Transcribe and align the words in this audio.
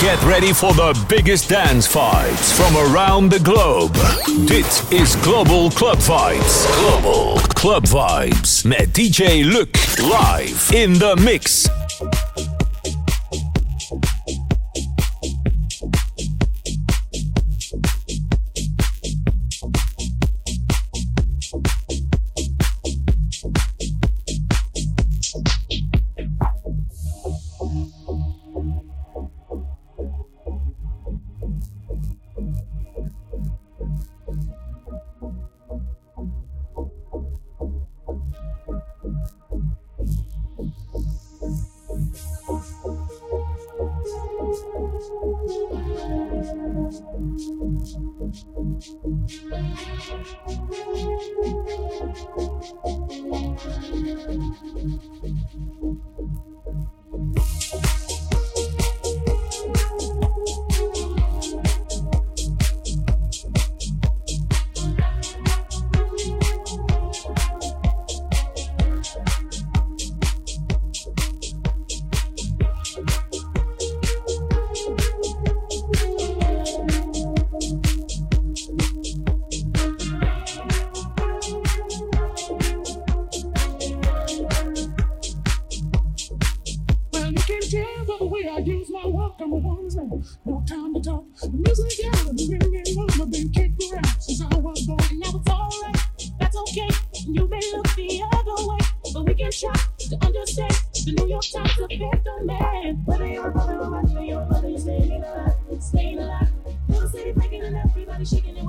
Get 0.00 0.22
ready 0.24 0.54
for 0.54 0.72
the 0.72 0.98
biggest 1.10 1.50
dance 1.50 1.86
vibes 1.86 2.54
from 2.54 2.74
around 2.74 3.30
the 3.30 3.38
globe. 3.38 3.92
Dit 4.46 4.82
is 4.90 5.14
Global 5.16 5.70
Club 5.70 5.98
Vibes. 5.98 6.66
Global 6.80 7.38
Club 7.54 7.84
Vibes 7.84 8.64
met 8.64 8.94
DJ 8.94 9.44
Luc 9.44 9.68
live 9.98 10.70
in 10.72 10.94
the 10.94 11.16
mix. 11.16 11.79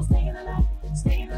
staying 0.03 0.35
alive, 0.35 0.63
staying 0.95 1.29
alive. 1.29 1.30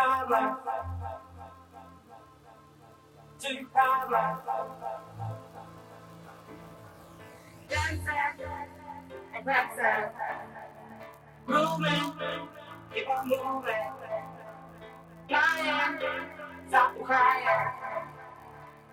Dancer 7.70 8.18
aggressor, 9.38 9.44
dancer. 9.46 10.12
Moving, 11.46 12.14
keep 12.94 13.10
on 13.10 13.28
moving. 13.28 13.92
crying, 15.28 16.00
stop 16.70 16.92
crying. 17.04 17.87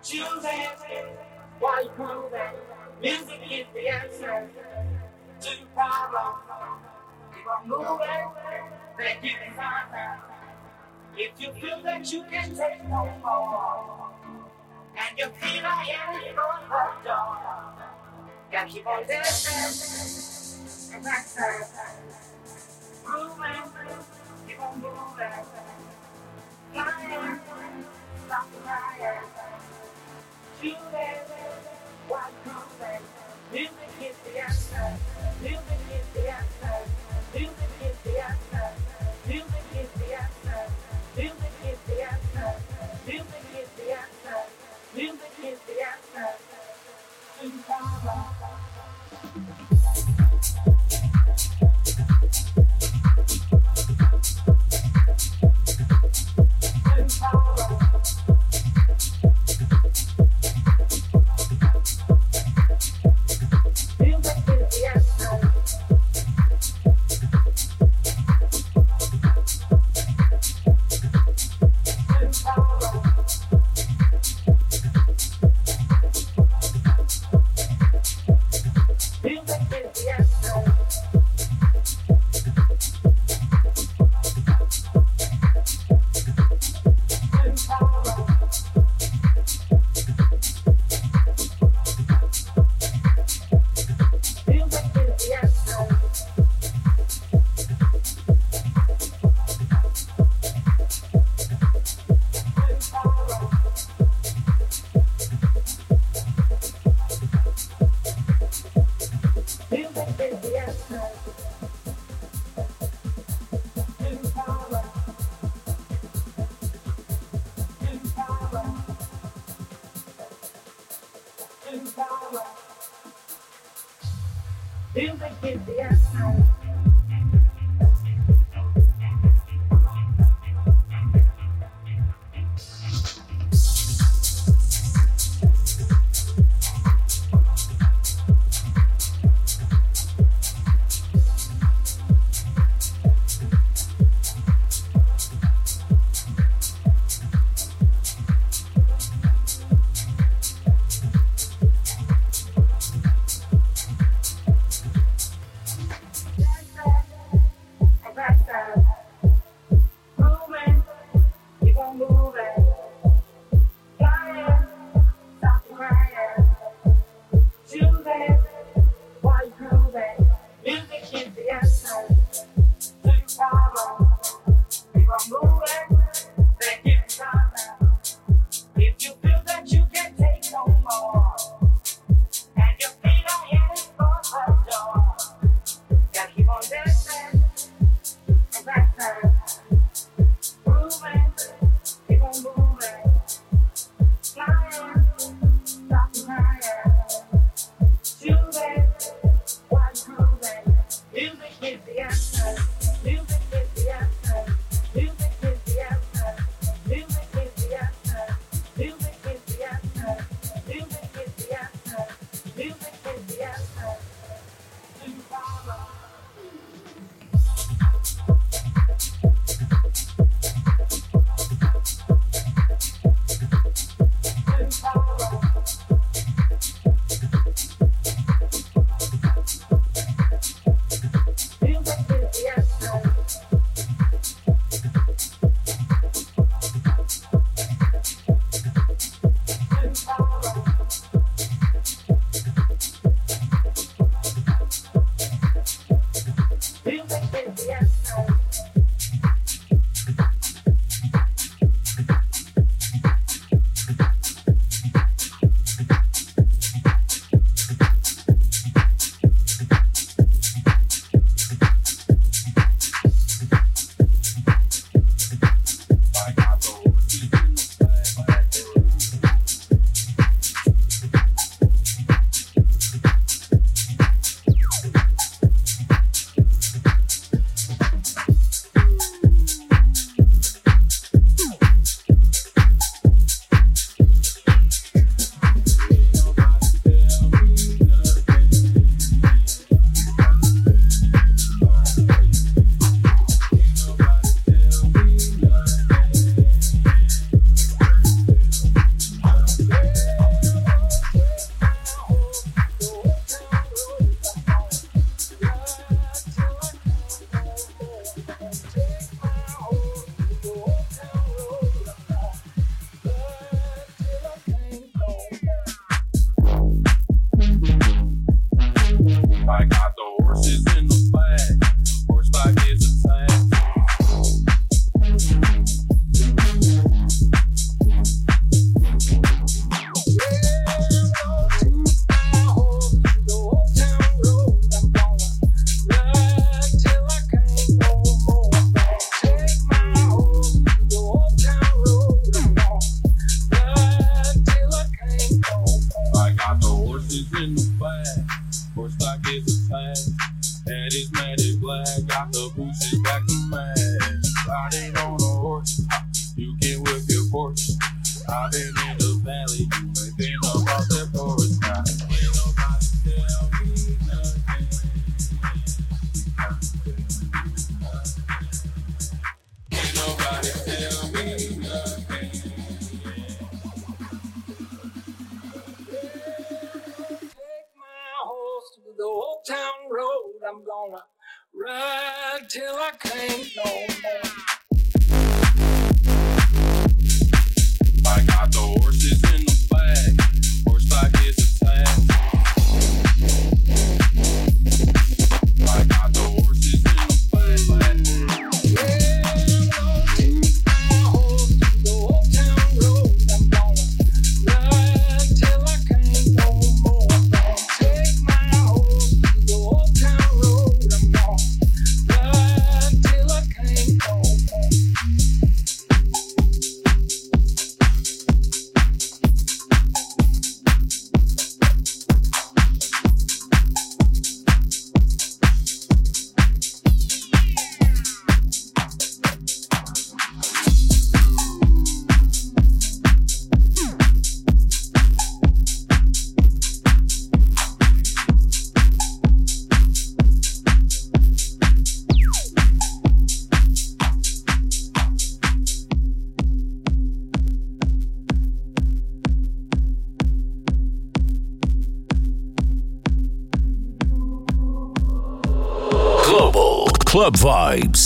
Choosing 0.05 0.27
while 1.59 1.83
you 1.83 1.89
proving. 1.95 2.39
Music 3.01 3.39
is 3.49 3.65
the 3.73 3.87
answer 3.87 4.47
to 5.41 5.49
your 5.49 5.67
problem. 5.73 6.35
Keep 7.33 7.47
on 7.47 7.67
moving, 7.67 8.29
then 8.99 9.17
give 9.23 9.31
it. 9.31 9.53
If 11.17 11.31
you 11.39 11.51
feel 11.53 11.81
that 11.81 12.13
you 12.13 12.23
can 12.29 12.55
take 12.55 12.83
no 12.87 13.11
more, 13.23 14.11
and 14.95 15.17
you 15.17 15.25
feel 15.25 15.65
I 15.65 15.87
ain't 15.89 16.35
going 16.35 16.65
for 16.67 16.93
door, 17.03 17.37
gotta 18.51 18.69
keep 18.69 18.85
on 18.85 19.07
dancing, 19.07 20.97
and 20.97 21.07
access. 21.07 21.73
Moving, 23.07 23.71
keep 24.47 24.61
on 24.61 24.81
moving. 24.81 25.45
Flying, 26.73 27.39
stop 28.27 28.51
the 28.51 28.59
riot. 28.67 29.44
Why 30.73 30.79
that, 30.91 32.31
come 32.43 32.63
back, 32.79 33.01
then 33.51 33.67
get 33.99 34.15
the 34.23 34.43
answer. 34.43 35.04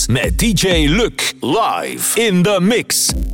met 0.09 0.39
DJ 0.39 0.87
Luc 0.87 1.35
live 1.41 2.15
in 2.17 2.41
the 2.41 2.59
mix. 2.59 3.28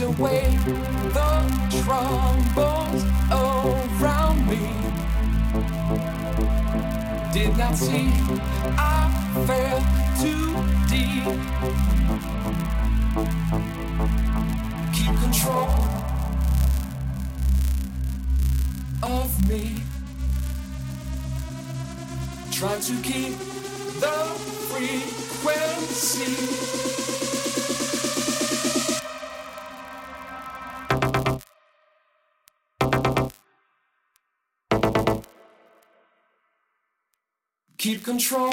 away 0.00 0.56
the 1.14 1.30
trombones 1.82 3.02
around 3.30 4.46
me. 4.46 4.58
Did 7.32 7.56
not 7.56 7.74
see 7.76 8.10
I 8.76 9.10
fell 9.46 9.80
too 10.20 10.56
deep. 10.90 11.24
Keep 14.92 15.14
control 15.20 15.70
of 19.02 19.48
me. 19.48 19.64
Try 22.50 22.78
to 22.78 22.94
keep 23.02 23.38
the 24.00 24.16
frequency. 24.68 26.36
control. 38.06 38.52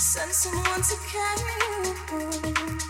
Send 0.00 0.32
someone 0.32 0.80
to 0.80 0.96
carry 1.12 1.52
you 1.84 1.94
home. 2.08 2.89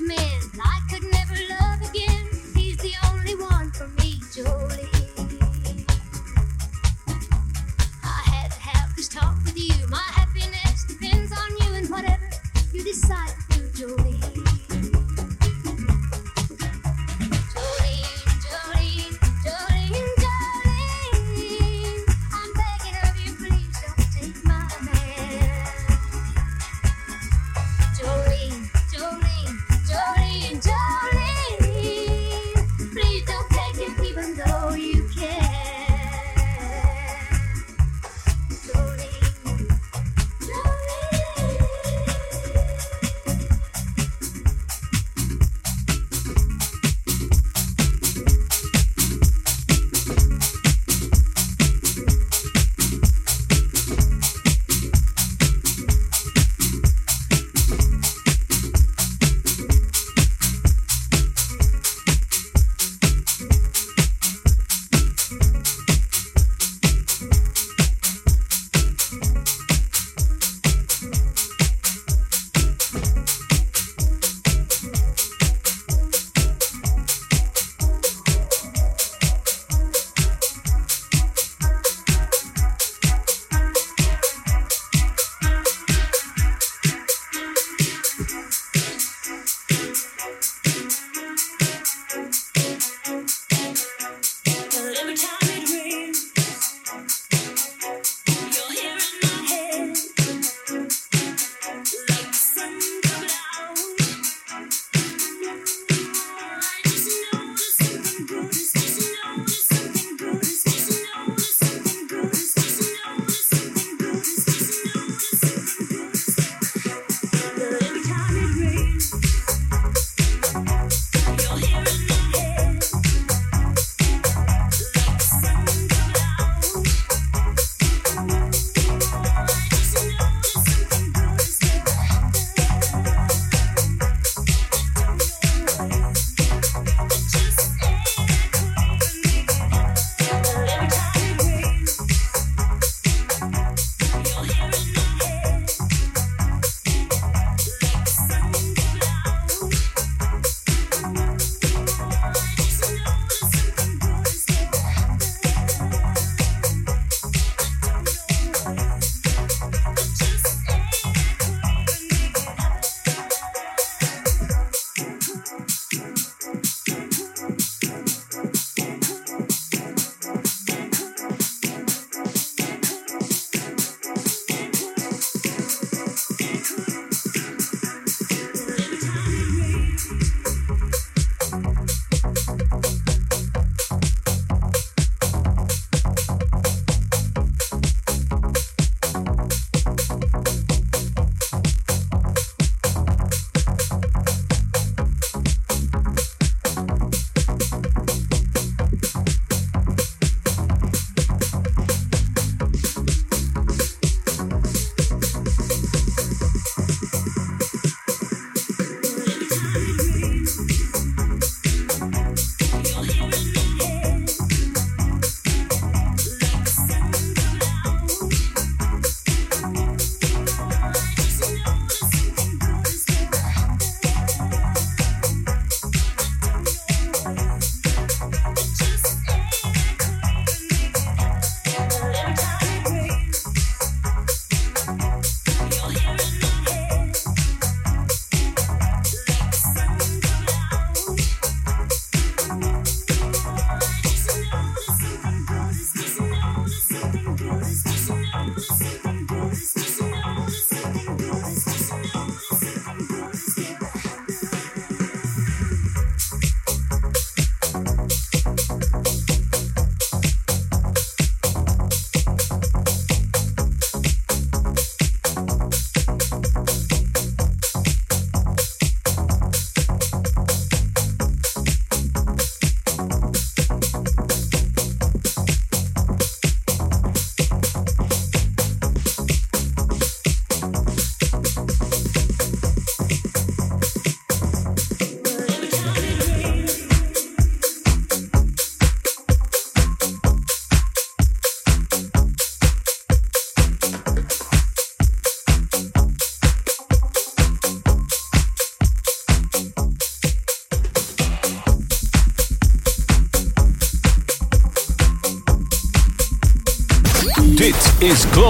man. 0.00 0.40
I 0.62 0.80
could 0.88 1.02
never. 1.04 1.19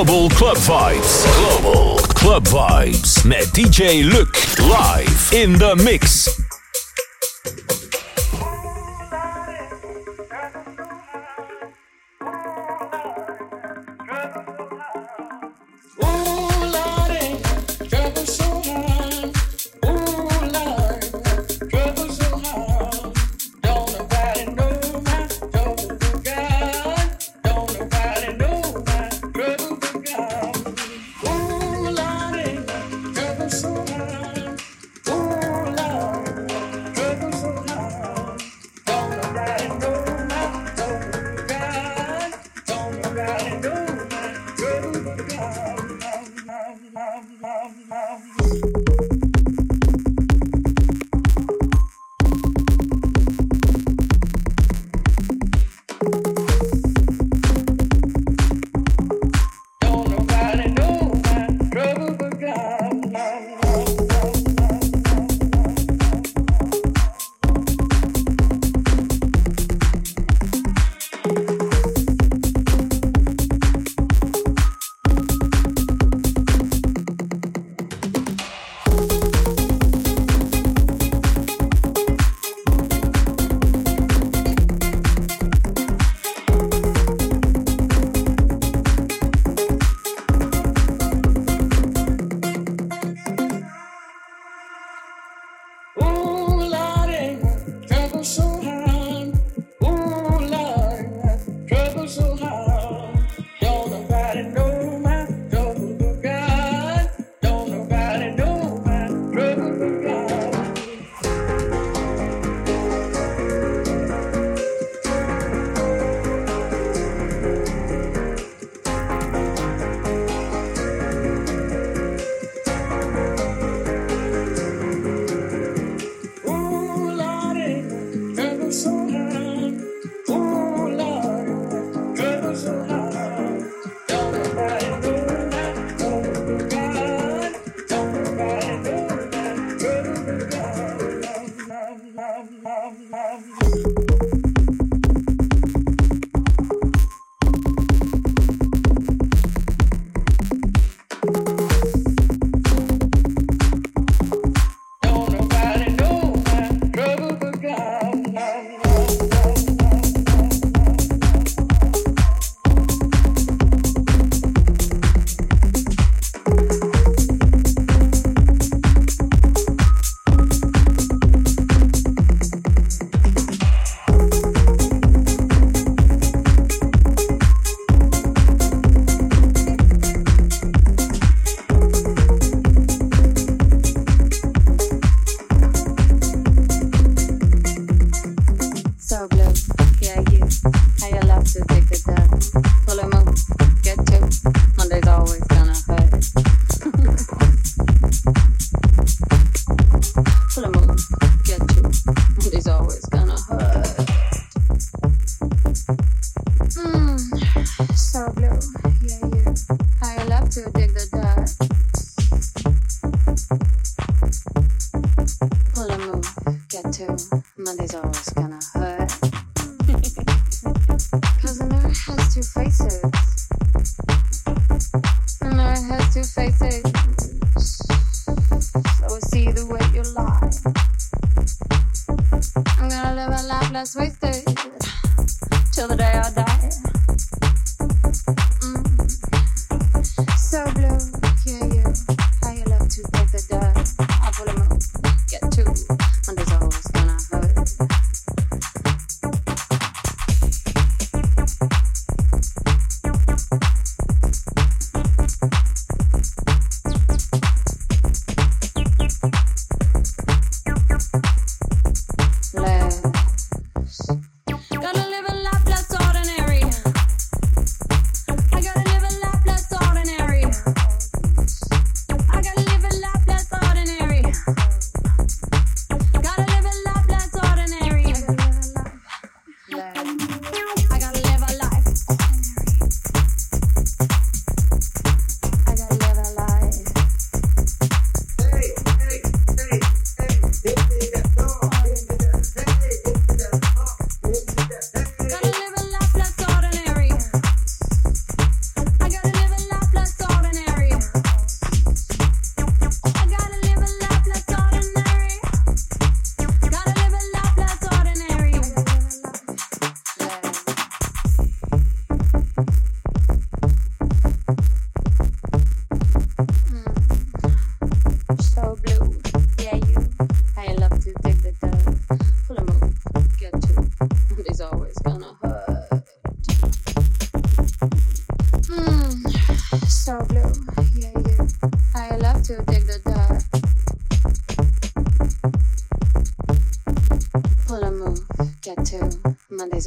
Global 0.00 0.30
Club 0.30 0.56
Vibes. 0.56 1.26
Global 1.36 1.98
Club 1.98 2.44
Vibes 2.44 3.22
met 3.22 3.44
DJ 3.52 4.02
Luc 4.02 4.34
live 4.58 5.30
in 5.34 5.58
the 5.58 5.76
mix. 5.76 6.39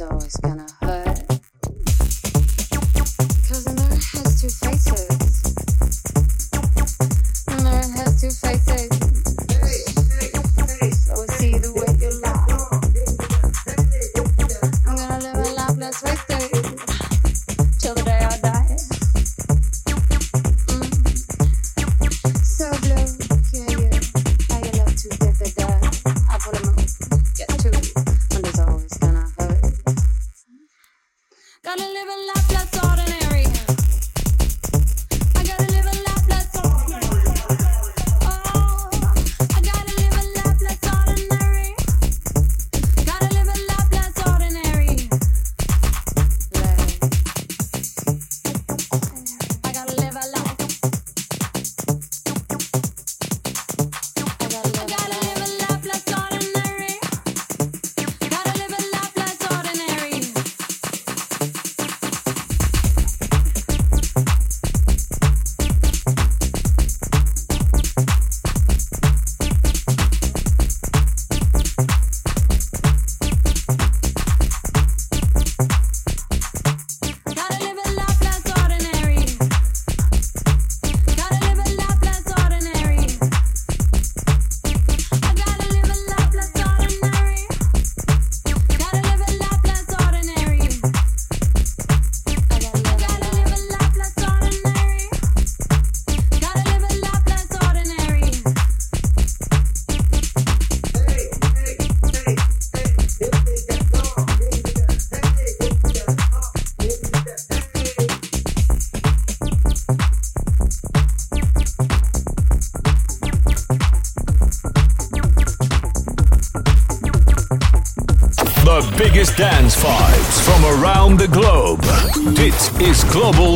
always, 0.00 0.34
always. 0.34 0.43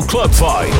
Club 0.08 0.32
Fight. 0.32 0.77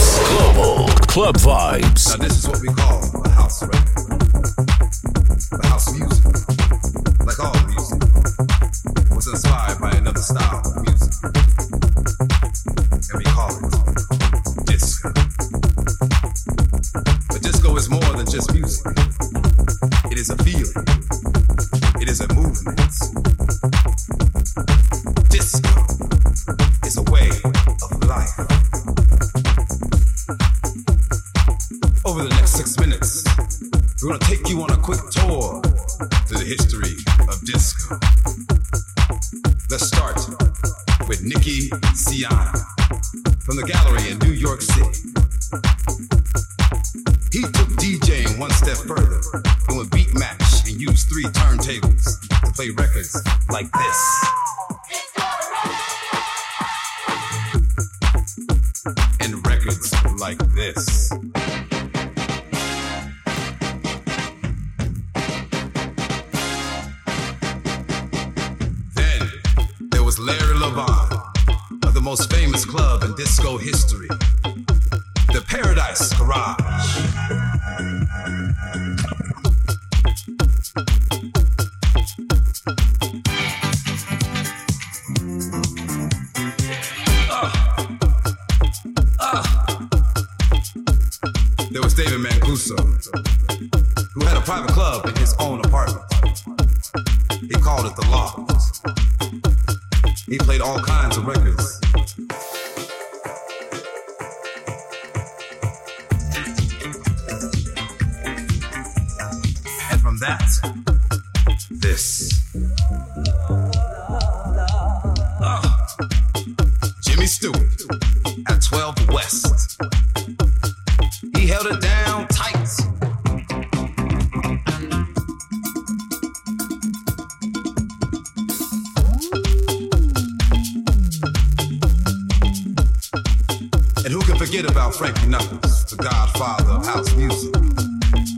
Frankie 134.95 135.27
Knuckles 135.27 135.85
the 135.85 135.97
godfather 135.97 136.73
of 136.73 136.87
house 136.87 137.15
music. 137.17 137.53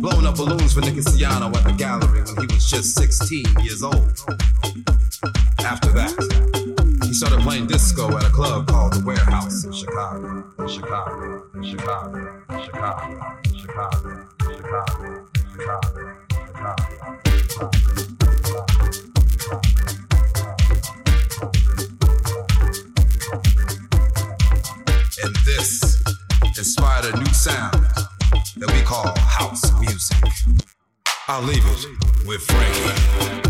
Blowing 0.00 0.26
up 0.26 0.36
balloons 0.36 0.72
for 0.72 0.80
Nicky 0.80 1.00
Siano 1.00 1.54
at 1.54 1.64
the 1.64 1.72
gallery 1.72 2.22
when 2.22 2.48
he 2.48 2.54
was 2.54 2.70
just 2.70 2.94
16 2.96 3.44
years 3.62 3.82
old. 3.82 3.96
After 5.58 5.90
that, 5.92 6.14
he 7.04 7.12
started 7.12 7.40
playing 7.40 7.66
disco 7.66 8.16
at 8.16 8.24
a 8.24 8.30
club 8.30 8.66
called 8.68 8.94
The 8.94 9.04
Warehouse 9.04 9.64
in 9.64 9.72
Chicago, 9.72 10.44
Chicago, 10.68 11.46
Chicago, 11.62 12.42
Chicago, 12.62 13.36
Chicago, 13.52 14.26
Chicago, 14.40 15.26
Chicago. 15.26 15.26
Chicago. 15.52 16.29
I'll 31.32 31.42
leave 31.42 31.64
it 31.64 32.26
with 32.26 32.42
Frankie. 32.42 33.49